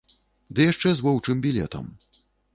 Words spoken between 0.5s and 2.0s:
Ды яшчэ з воўчым білетам.